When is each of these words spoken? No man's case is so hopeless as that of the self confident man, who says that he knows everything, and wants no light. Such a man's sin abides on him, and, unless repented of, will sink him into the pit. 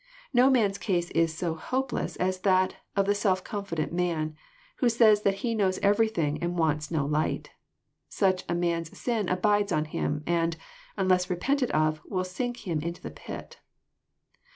No 0.33 0.49
man's 0.49 0.79
case 0.79 1.11
is 1.11 1.31
so 1.37 1.53
hopeless 1.53 2.15
as 2.15 2.39
that 2.39 2.75
of 2.95 3.05
the 3.05 3.13
self 3.13 3.43
confident 3.43 3.93
man, 3.93 4.35
who 4.77 4.89
says 4.89 5.21
that 5.21 5.35
he 5.45 5.53
knows 5.53 5.77
everything, 5.83 6.41
and 6.41 6.57
wants 6.57 6.89
no 6.89 7.05
light. 7.05 7.51
Such 8.09 8.43
a 8.49 8.55
man's 8.55 8.97
sin 8.97 9.29
abides 9.29 9.71
on 9.71 9.85
him, 9.85 10.23
and, 10.25 10.57
unless 10.97 11.29
repented 11.29 11.69
of, 11.69 12.01
will 12.03 12.23
sink 12.23 12.67
him 12.67 12.79
into 12.81 12.99
the 13.03 13.11
pit. 13.11 13.59